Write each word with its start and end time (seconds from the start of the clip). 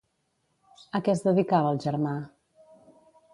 A 0.99 1.01
què 1.07 1.13
es 1.13 1.21
dedicava 1.27 1.75
el 1.75 1.79
germà? 1.85 2.15